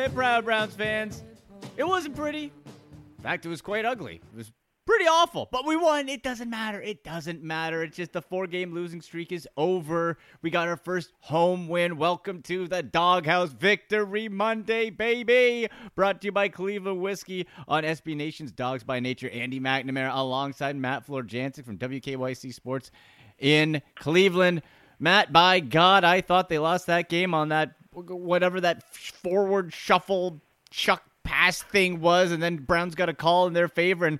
[0.00, 1.22] It Browns fans.
[1.76, 2.44] It wasn't pretty.
[2.44, 4.22] In fact, it was quite ugly.
[4.32, 4.50] It was
[4.86, 6.08] pretty awful, but we won.
[6.08, 6.80] It doesn't matter.
[6.80, 7.82] It doesn't matter.
[7.82, 10.16] It's just the four game losing streak is over.
[10.40, 11.98] We got our first home win.
[11.98, 15.68] Welcome to the Doghouse Victory Monday, baby.
[15.94, 19.28] Brought to you by Cleveland Whiskey on SB Nation's Dawgs by Nature.
[19.28, 22.90] Andy McNamara alongside Matt Florjancic from WKYC Sports
[23.38, 24.62] in Cleveland.
[24.98, 30.40] Matt, by God, I thought they lost that game on that whatever that forward shuffle
[30.70, 34.18] chuck pass thing was, and then Browns got a call in their favor, and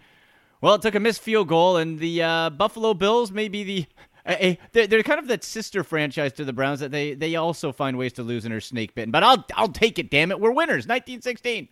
[0.60, 3.86] well, it took a missed field goal, and the uh, Buffalo Bills may be the.
[4.26, 7.72] A, they're, they're kind of that sister franchise to the Browns that they, they also
[7.72, 9.10] find ways to lose and are snake bitten.
[9.10, 10.10] But I'll I'll take it.
[10.10, 10.86] Damn it, we're winners.
[10.86, 11.68] 1916.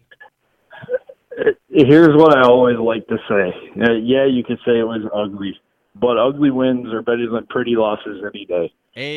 [1.68, 3.52] Here's what I always like to say.
[3.80, 5.60] Uh, yeah, you could say it was ugly,
[5.94, 8.72] but ugly wins are better than pretty losses any day.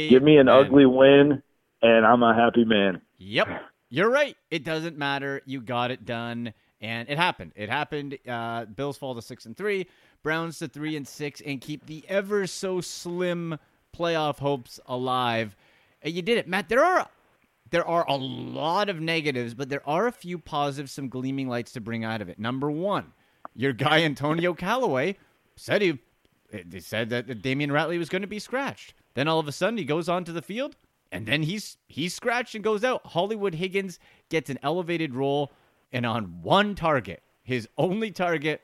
[0.09, 1.41] Give me an ugly win,
[1.81, 3.01] and I'm a happy man.
[3.17, 3.47] Yep,
[3.89, 4.35] you're right.
[4.49, 5.41] It doesn't matter.
[5.45, 7.53] You got it done and it happened.
[7.55, 8.17] It happened.
[8.27, 9.87] Uh, Bills fall to six and three,
[10.23, 13.57] Browns to three and six, and keep the ever so slim
[13.95, 15.55] playoff hopes alive.
[16.01, 16.69] And you did it, Matt.
[16.69, 17.07] There are
[17.69, 21.71] there are a lot of negatives, but there are a few positives, some gleaming lights
[21.73, 22.37] to bring out of it.
[22.37, 23.13] Number one,
[23.55, 25.17] your guy Antonio Callaway
[25.55, 25.99] said he
[26.65, 28.93] they said that Damion Ratley was going to be scratched.
[29.13, 30.75] Then all of a sudden he goes onto the field,
[31.11, 33.05] and then he's he's scratched and goes out.
[33.05, 35.51] Hollywood Higgins gets an elevated role
[35.93, 38.61] and on one target, his only target,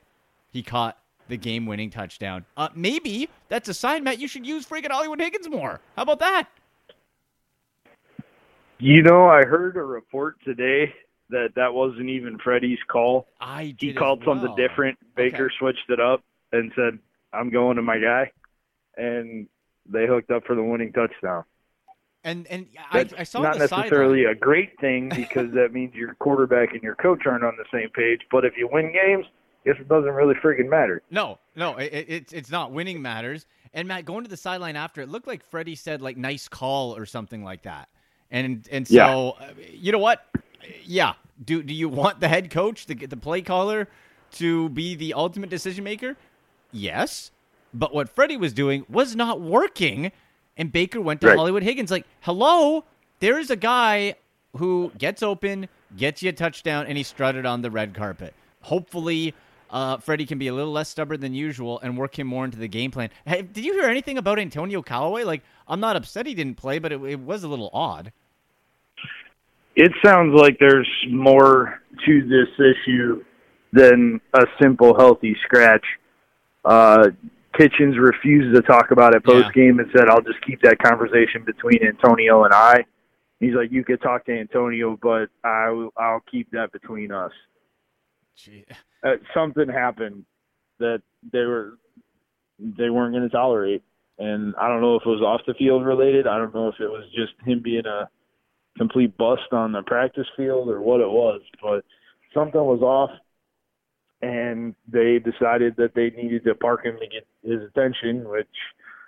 [0.50, 2.46] he caught the game winning touchdown.
[2.56, 5.82] Uh, maybe that's a sign, Matt, you should use freaking Hollywood Higgins more.
[5.96, 6.48] How about that?
[8.80, 10.94] You know, I heard a report today
[11.30, 13.28] that that wasn't even Freddie's call.
[13.42, 14.38] I he called well.
[14.38, 14.98] something different.
[15.16, 15.56] Baker okay.
[15.60, 16.24] switched it up
[16.54, 17.00] and said,
[17.34, 18.32] "I'm going to my guy,"
[18.96, 19.48] and
[19.90, 21.44] they hooked up for the winning touchdown.
[22.28, 26.74] And and I, I, saw not necessarily a great thing because that means your quarterback
[26.74, 28.20] and your coach aren't on the same page.
[28.30, 29.26] But if you win games,
[29.64, 31.02] it doesn't really freaking matter.
[31.10, 32.74] No, no, it, it's it's not.
[32.74, 33.46] Winning matters.
[33.74, 36.98] And Matt going to the sideline after it looked like Freddie said like nice call
[36.98, 37.88] or something like that.
[38.30, 39.08] And and so yeah.
[39.16, 40.26] Uh, you know what?
[40.84, 41.14] Yeah.
[41.46, 43.88] Do do you want the head coach, the the play caller,
[44.34, 46.18] to be the ultimate decision maker?
[46.74, 47.32] Yes.
[47.74, 50.12] But what Freddie was doing was not working
[50.58, 51.38] and Baker went to right.
[51.38, 51.92] Hollywood Higgins.
[51.92, 52.84] Like, hello,
[53.20, 54.16] there's a guy
[54.58, 58.34] who gets open, gets you a touchdown, and he strutted on the red carpet.
[58.62, 59.34] Hopefully,
[59.70, 62.58] uh, Freddie can be a little less stubborn than usual and work him more into
[62.58, 63.10] the game plan.
[63.26, 65.24] Hey, did you hear anything about Antonio Callaway?
[65.24, 68.12] Like, I'm not upset he didn't play, but it, it was a little odd.
[69.76, 73.24] It sounds like there's more to this issue
[73.74, 75.86] than a simple healthy scratch.
[76.66, 77.10] Uh,
[77.58, 79.84] Kitchens refused to talk about it post game yeah.
[79.84, 82.86] and said, "I'll just keep that conversation between Antonio and I."
[83.40, 87.32] He's like, "You could talk to Antonio, but I will, I'll keep that between us."
[88.36, 88.66] Gee.
[89.04, 90.26] Uh, something happened
[90.80, 91.02] that
[91.32, 91.78] they were
[92.60, 93.84] they weren't going to tolerate,
[94.20, 96.28] and I don't know if it was off the field related.
[96.28, 98.10] I don't know if it was just him being a
[98.78, 101.84] complete bust on the practice field or what it was, but
[102.34, 103.10] something was off
[104.22, 108.48] and they decided that they needed to park him to get his attention, which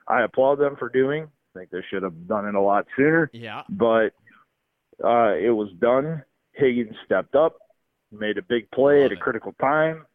[0.08, 1.24] I applaud them for doing.
[1.24, 3.30] I think they should have done it a lot sooner.
[3.34, 3.64] Yeah.
[3.70, 4.14] But
[5.04, 6.24] uh, it was done.
[6.54, 7.58] Higgins stepped up,
[8.12, 10.06] made a big play at a critical time,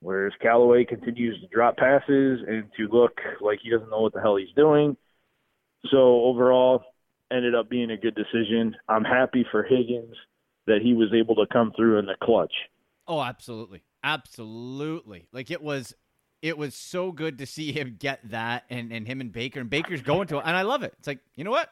[0.00, 4.20] whereas Callaway continues to drop passes and to look like he doesn't know what the
[4.20, 4.96] hell he's doing.
[5.90, 6.84] So overall,
[7.32, 8.76] ended up being a good decision.
[8.88, 10.14] I'm happy for Higgins
[10.66, 12.52] that he was able to come through in the clutch.
[13.08, 13.82] Oh, absolutely.
[14.02, 15.26] Absolutely.
[15.32, 15.94] Like it was
[16.42, 19.68] it was so good to see him get that and, and him and Baker and
[19.68, 20.44] Baker's going to it.
[20.46, 20.94] And I love it.
[20.98, 21.70] It's like, you know what?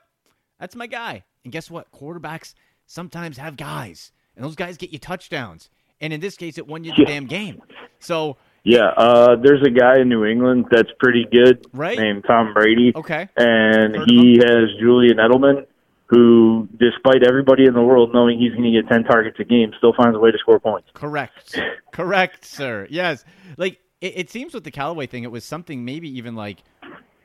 [0.61, 1.25] That's my guy.
[1.45, 1.91] And guess what?
[1.91, 2.55] Quarterbacks
[2.87, 4.13] sometimes have guys.
[4.37, 5.71] And those guys get you touchdowns.
[6.01, 7.63] And in this case it won you the damn game.
[7.99, 11.99] So yeah, uh, there's a guy in New England that's pretty good, right?
[11.99, 12.93] Named Tom Brady.
[12.95, 15.65] Okay, and he has Julian Edelman,
[16.09, 19.73] who, despite everybody in the world knowing he's going to get 10 targets a game,
[19.77, 20.89] still finds a way to score points.
[20.95, 21.59] Correct.
[21.93, 22.87] Correct, sir.
[22.91, 23.25] Yes.
[23.59, 26.59] Like, it, it, seems with the Callaway thing, it was something maybe even like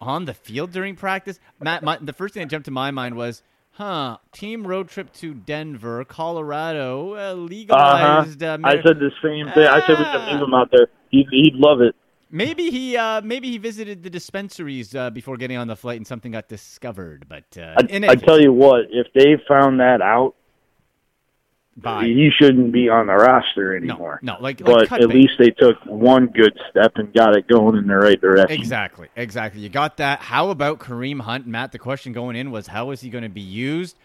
[0.02, 1.40] on the field during practice.
[1.62, 3.42] Matt, my, the first thing that jumped to my mind was,
[3.72, 8.44] huh, team road trip to Denver, Colorado, uh, legalized.
[8.44, 8.58] Uh-huh.
[8.64, 9.66] Uh, I said the same thing.
[9.66, 10.88] I said we could leave him out there.
[11.10, 11.96] He'd, he'd love it.
[12.34, 16.08] Maybe he uh, maybe he visited the dispensaries uh, before getting on the flight and
[16.08, 17.28] something got discovered.
[17.30, 20.34] But uh, I, I tell you what, if they found that out,
[21.78, 22.06] Bye.
[22.06, 24.20] he shouldn't be on the roster anymore.
[24.24, 27.48] No, no like, but like at least they took one good step and got it
[27.48, 28.60] going in the right direction.
[28.60, 29.62] Exactly, exactly.
[29.62, 30.20] You got that.
[30.20, 31.72] How about Kareem Hunt, Matt?
[31.72, 33.96] The question going in was how is he going to be used?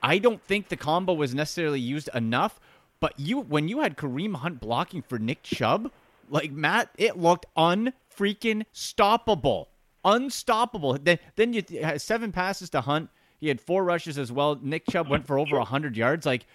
[0.00, 2.60] I don't think the combo was necessarily used enough.
[3.00, 5.90] But you, when you had Kareem Hunt blocking for Nick Chubb,
[6.30, 9.66] like Matt, it looked unfreaking stoppable,
[10.04, 10.98] unstoppable.
[11.00, 13.10] Then, then you had seven passes to Hunt.
[13.38, 14.58] He had four rushes as well.
[14.62, 16.26] Nick Chubb went for over hundred yards.
[16.26, 16.46] Like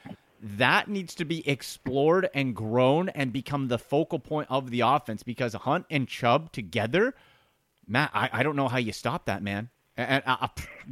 [0.41, 5.23] that needs to be explored and grown and become the focal point of the offense
[5.23, 7.15] because Hunt and Chubb together,
[7.87, 9.69] Matt, I, I don't know how you stop that, man.
[9.97, 10.47] And uh, uh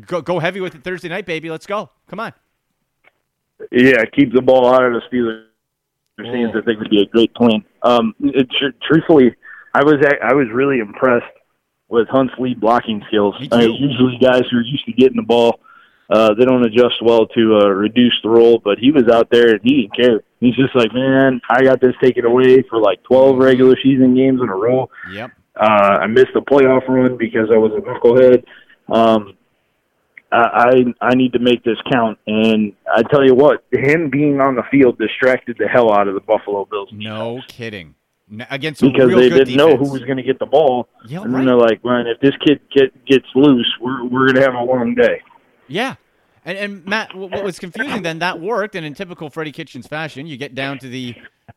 [0.05, 1.49] go go heavy with it Thursday night, baby.
[1.49, 1.89] Let's go.
[2.07, 2.33] Come on.
[3.71, 5.45] Yeah, keep the ball out of the Steelers'
[6.17, 6.51] hands.
[6.55, 7.63] I think it would be a great plan.
[7.81, 9.35] Um, it, tr- truthfully,
[9.73, 11.25] I was I was really impressed
[11.89, 13.35] with Hunt's lead blocking skills.
[13.51, 15.59] I mean, usually, guys who are used to getting the ball,
[16.09, 18.61] uh, they don't adjust well to uh, reduce the role.
[18.63, 20.23] But he was out there and he didn't care.
[20.39, 24.39] He's just like, man, I got this taken away for like twelve regular season games
[24.41, 24.89] in a row.
[25.11, 25.31] Yep.
[25.55, 28.43] Uh, I missed the playoff run because I was a knucklehead.
[28.91, 29.37] Um,
[30.33, 32.17] I I need to make this count.
[32.27, 36.13] And I tell you what, him being on the field distracted the hell out of
[36.13, 36.89] the Buffalo Bills.
[36.91, 37.95] No kidding.
[38.49, 39.55] Against because they didn't defense.
[39.55, 41.39] know who was going to get the ball, yeah, and right.
[41.39, 44.55] then they're like, "Man, if this kid get, gets loose, we're we're going to have
[44.55, 45.21] a long day."
[45.67, 45.95] Yeah,
[46.45, 48.19] and, and Matt, what was confusing then?
[48.19, 51.15] That worked, and in typical Freddie Kitchens fashion, you get down to the,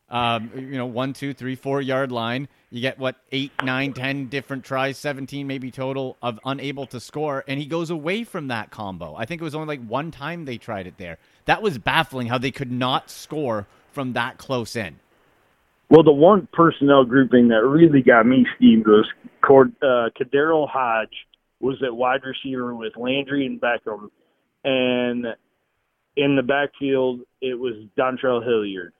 [0.09, 2.47] um, you know, one, two, three, four yard line.
[2.69, 7.45] You get what eight, nine, ten different tries, seventeen maybe total of unable to score,
[7.47, 9.15] and he goes away from that combo.
[9.15, 11.17] I think it was only like one time they tried it there.
[11.45, 14.99] That was baffling how they could not score from that close in.
[15.89, 19.07] Well, the one personnel grouping that really got me steamed was
[19.41, 20.09] Cord, uh,
[20.69, 21.15] Hodge
[21.61, 24.09] was at wide receiver with Landry and Beckham,
[24.65, 25.25] and
[26.17, 28.91] in the backfield it was Dontrell Hilliard.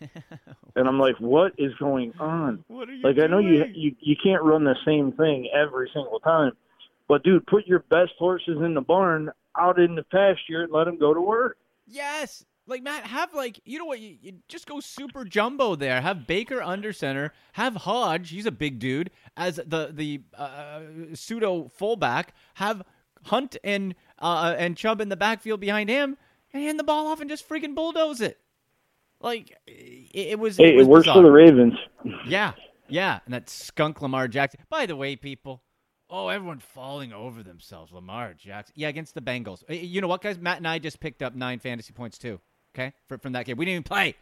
[0.76, 2.64] and I'm like, what is going on?
[2.68, 3.28] What are you like, doing?
[3.28, 6.52] I know you, you you can't run the same thing every single time,
[7.08, 10.84] but dude, put your best horses in the barn out in the pasture and let
[10.84, 11.58] them go to work.
[11.86, 13.98] Yes, like Matt, have like you know what?
[13.98, 16.00] You, you, just go super jumbo there.
[16.00, 17.32] Have Baker under center.
[17.54, 18.30] Have Hodge.
[18.30, 20.80] He's a big dude as the the uh,
[21.14, 22.34] pseudo fullback.
[22.54, 22.82] Have
[23.24, 26.16] Hunt and uh, and Chubb in the backfield behind him,
[26.52, 28.38] and hand the ball off and just freaking bulldoze it.
[29.20, 30.56] Like it, it was.
[30.56, 31.16] Hey, it, was it works bizarre.
[31.16, 31.74] for the Ravens.
[32.26, 32.52] Yeah,
[32.88, 34.60] yeah, and that skunk Lamar Jackson.
[34.70, 35.62] By the way, people.
[36.10, 37.92] Oh, everyone falling over themselves.
[37.92, 38.72] Lamar Jackson.
[38.76, 39.62] Yeah, against the Bengals.
[39.68, 40.38] You know what, guys?
[40.38, 42.40] Matt and I just picked up nine fantasy points too.
[42.74, 44.14] Okay, from, from that game, we didn't even play.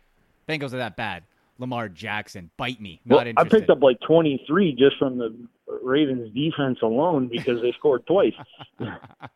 [0.48, 1.24] Bengals are that bad.
[1.58, 3.00] Lamar Jackson, bite me.
[3.04, 5.34] Not well, I picked up like 23 just from the
[5.82, 8.34] Ravens defense alone because they scored twice.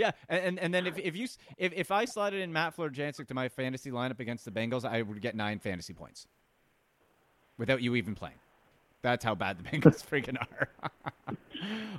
[0.00, 3.34] yeah, and and then if if you if, if I slotted in Matt Florjancic to
[3.34, 6.26] my fantasy lineup against the Bengals, I would get nine fantasy points
[7.58, 8.38] without you even playing.
[9.02, 10.68] That's how bad the Bengals freaking are.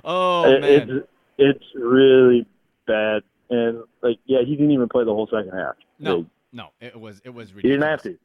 [0.04, 1.08] oh it, man, it's
[1.38, 2.44] it's really
[2.88, 5.76] bad, and like yeah, he didn't even play the whole second half.
[6.00, 7.62] no, Like, no, it was it was ridiculous.
[7.62, 8.18] he didn't have to.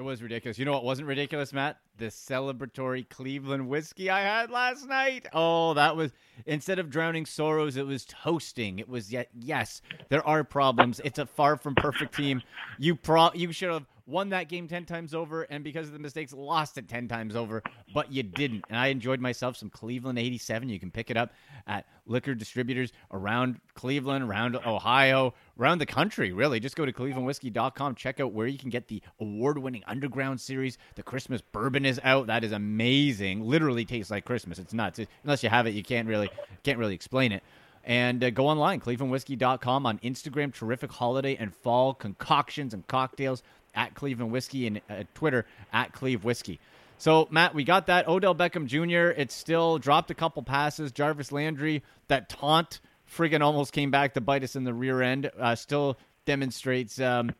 [0.00, 0.58] It was ridiculous.
[0.58, 1.76] You know what wasn't ridiculous, Matt?
[1.98, 5.26] The celebratory Cleveland whiskey I had last night.
[5.34, 6.10] Oh, that was
[6.46, 8.78] instead of drowning sorrows, it was toasting.
[8.78, 11.02] It was yet yes, there are problems.
[11.04, 12.40] It's a far from perfect team.
[12.78, 15.98] You pro you should have won that game 10 times over and because of the
[15.98, 17.62] mistakes lost it 10 times over,
[17.94, 18.64] but you didn't.
[18.68, 20.68] And I enjoyed myself some Cleveland 87.
[20.68, 21.32] You can pick it up
[21.66, 26.60] at liquor distributors around Cleveland, around Ohio, around the country, really.
[26.60, 30.76] Just go to clevelandwhiskey.com, check out where you can get the award-winning Underground series.
[30.96, 32.26] The Christmas bourbon is out.
[32.26, 33.42] That is amazing.
[33.42, 34.58] Literally tastes like Christmas.
[34.58, 34.98] It's nuts.
[34.98, 36.30] It, unless you have it, you can't really
[36.64, 37.42] can't really explain it.
[37.84, 40.52] And uh, go online, clevelandwhiskey.com on Instagram.
[40.52, 43.42] Terrific holiday and fall concoctions and cocktails
[43.74, 46.60] at Cleveland Whiskey and uh, Twitter at Cleve Whiskey.
[46.98, 48.08] So, Matt, we got that.
[48.08, 50.92] Odell Beckham Jr., it still dropped a couple passes.
[50.92, 55.30] Jarvis Landry, that taunt friggin' almost came back to bite us in the rear end.
[55.38, 55.96] Uh, still
[56.26, 57.34] demonstrates um,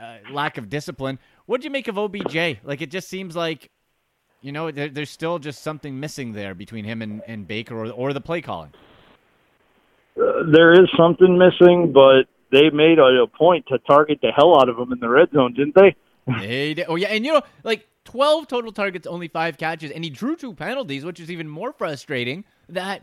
[0.00, 1.20] uh, lack of discipline.
[1.46, 2.58] What do you make of OBJ?
[2.64, 3.70] Like, it just seems like,
[4.40, 7.90] you know, there, there's still just something missing there between him and, and Baker or,
[7.92, 8.72] or the play calling.
[10.20, 14.58] Uh, there is something missing, but they made a, a point to target the hell
[14.60, 15.94] out of him in the red zone, didn't they?
[16.40, 16.86] they did.
[16.88, 20.36] Oh yeah, and you know, like twelve total targets, only five catches, and he drew
[20.36, 23.02] two penalties, which is even more frustrating that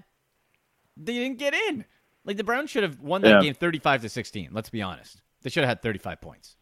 [0.98, 1.86] they didn't get in.
[2.24, 3.42] Like the Browns should have won that Yeah.
[3.42, 4.50] game thirty-five to sixteen.
[4.52, 6.56] Let's be honest; they should have had thirty-five points.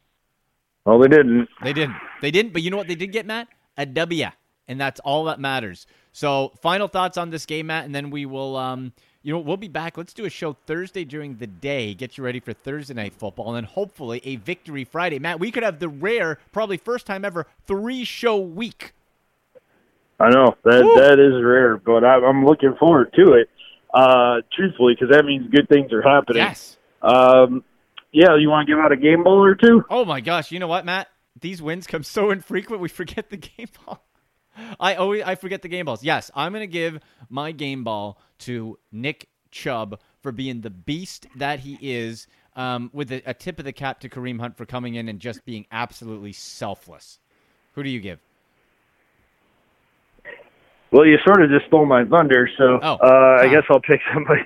[0.86, 1.48] Well, they didn't.
[1.64, 1.98] They didn't.
[2.22, 2.54] They didn't.
[2.54, 3.48] But you know what they did get, Matt?
[3.78, 4.28] A W,
[4.68, 5.86] and that's all that matters.
[6.12, 8.56] So, final thoughts on this game, Matt, and then we will.
[8.58, 9.98] Um, you know, we'll be back.
[9.98, 13.48] Let's do a show Thursday during the day, get you ready for Thursday night football,
[13.50, 15.20] and then hopefully a victory Friday.
[15.20, 18.94] Matt, we could have the rare, probably first time ever, three show week.
[20.20, 20.96] I know that Woo.
[20.96, 23.50] that is rare, but I, I'm looking forward to it.
[23.94, 26.44] Uh, truthfully, because that means good things are happening.
[26.44, 26.78] Yes.
[27.02, 27.64] Um,
[28.12, 29.84] yeah, you want to give out a game ball or two?
[29.90, 30.52] Oh my gosh!
[30.52, 31.08] You know what, Matt?
[31.40, 32.82] These wins come so infrequent.
[32.82, 34.06] We forget the game ball.
[34.80, 36.04] I always I forget the game balls.
[36.04, 37.00] Yes, I'm gonna give
[37.30, 42.28] my game ball to Nick Chubb for being the beast that he is.
[42.56, 45.20] Um, with a, a tip of the cap to Kareem Hunt for coming in and
[45.20, 47.20] just being absolutely selfless.
[47.76, 48.20] Who do you give?
[50.92, 52.96] Well, you sort of just stole my thunder, so Oh.
[52.96, 54.42] uh, I guess I'll pick somebody.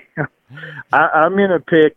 [0.92, 1.96] I, I'm going to pick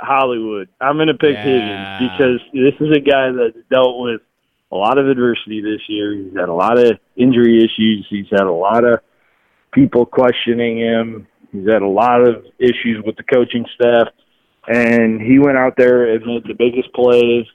[0.00, 0.68] Hollywood.
[0.80, 1.98] I'm going to pick Yeah.
[1.98, 4.22] Higgins because this is a guy that's dealt with
[4.72, 6.14] a lot of adversity this year.
[6.14, 8.06] He's had a lot of injury issues.
[8.08, 9.00] He's had a lot of
[9.72, 11.26] people questioning him.
[11.52, 14.08] He's had a lot of issues with the coaching staff,
[14.68, 17.46] and he went out there and made the biggest plays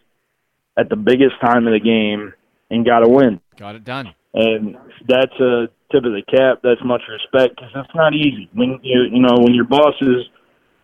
[0.77, 2.33] at the biggest time of the game
[2.69, 4.13] and got a win Got it done.
[4.33, 4.75] and
[5.07, 6.59] that's a tip of the cap.
[6.63, 10.25] That's much respect because it's not easy when you you know when your boss is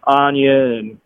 [0.05, 0.99] on you and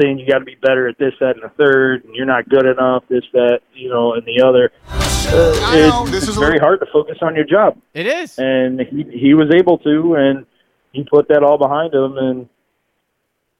[0.00, 2.48] saying you got to be better at this, that, and the third, and you're not
[2.48, 4.70] good enough, this, that, you know, and the other.
[4.88, 8.06] Uh, I it's, this it's is a very hard to focus on your job, It
[8.06, 8.38] is.
[8.38, 10.46] and he he was able to, and
[10.92, 12.48] he put that all behind him, and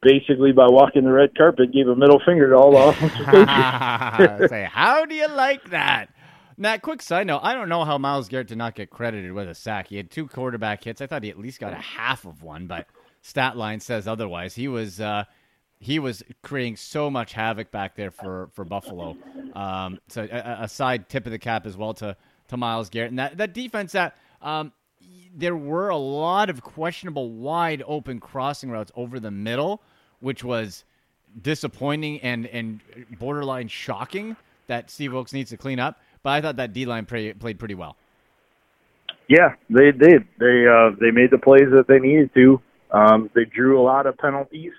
[0.03, 4.50] basically by walking the red carpet, gave a middle finger to all the offensive coaches.
[4.50, 6.11] Say, how do you like that?
[6.57, 7.41] Matt, quick side note.
[7.43, 9.88] I don't know how Myles Garrett did not get credited with a sack.
[9.88, 11.00] He had two quarterback hits.
[11.00, 12.87] I thought he at least got a half of one, but
[13.23, 14.55] stat line says otherwise.
[14.55, 15.25] He was uh,
[15.85, 19.19] he was creating so much havoc back there for for Buffalo.
[19.55, 22.17] Um, so a, a side tip of the cap as well to
[22.49, 24.73] to Myles Garrett and that that defense that um,
[25.37, 29.83] there were a lot of questionable wide open crossing routes over the middle,
[30.21, 30.85] which was
[31.43, 32.81] disappointing and and
[33.19, 34.37] borderline shocking
[34.69, 36.00] that Steve Wilks needs to clean up.
[36.23, 37.97] But I thought that D line play, played pretty well.
[39.29, 40.26] Yeah, they did.
[40.38, 42.61] They uh, they made the plays that they needed to.
[42.91, 44.73] Um, they drew a lot of penalties,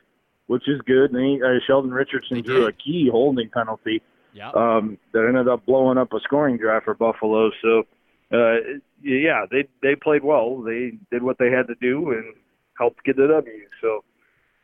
[0.47, 1.11] which is good.
[1.11, 2.69] They, uh, Sheldon Richardson They drew did.
[2.69, 4.01] a key holding penalty
[4.33, 4.49] Yeah.
[4.51, 7.51] um, that ended up blowing up a scoring drive for Buffalo.
[7.61, 7.83] So,
[8.31, 8.55] uh,
[9.01, 10.61] yeah, they they played well.
[10.61, 12.33] They did what they had to do and
[12.77, 13.67] helped get the W.
[13.81, 14.03] So,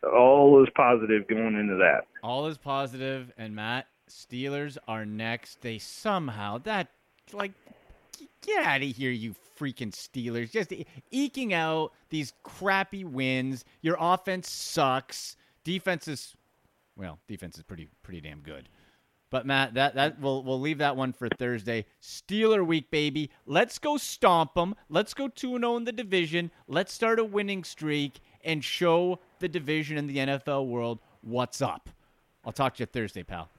[0.10, 2.06] all is positive going into that.
[2.24, 5.62] All is positive, and Matt, Steelers are next.
[5.62, 6.88] They somehow that
[7.34, 7.52] like
[8.46, 10.52] get out of here, you freaking Steelers!
[10.52, 13.64] Just e- eking out these crappy wins.
[13.82, 15.38] Your offense sucks.
[15.64, 16.36] Defense is
[16.96, 18.70] well, defense is pretty pretty damn good.
[19.30, 21.86] But Matt, that that we'll we'll leave that one for Thursday.
[22.02, 23.32] Steeler week, baby.
[23.46, 24.76] Let's go stomp them.
[24.90, 26.52] Let's go 2 0 in the division.
[26.68, 31.90] Let's start a winning streak and show the division and the NFL world what's up.
[32.44, 33.50] I'll talk to you Thursday, pal.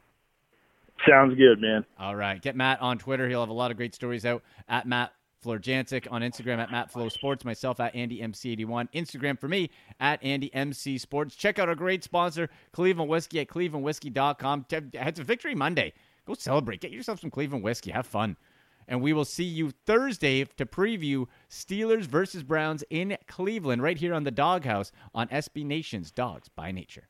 [1.09, 1.85] Sounds good, man.
[1.99, 2.41] All right.
[2.41, 3.29] Get Matt on Twitter.
[3.29, 6.91] He'll have a lot of great stories out at Matt Florjancic on Instagram at Matt
[6.91, 8.89] Flow Sports, myself at AndyMC81.
[8.93, 9.71] Instagram for me
[10.01, 11.35] at AndyMC Sports.
[11.35, 14.67] Check out our great sponsor, Cleveland Whiskey at clevelandwhiskey.com.
[14.71, 15.93] It's a victory Monday.
[16.27, 16.81] Go celebrate.
[16.81, 17.91] Get yourself some Cleveland whiskey.
[17.91, 18.37] Have fun.
[18.89, 24.15] And we will see you Thursday to preview Steelers versus Browns in Cleveland right here
[24.15, 27.09] on the Doghouse on SB Nation's Dawgs by Nature.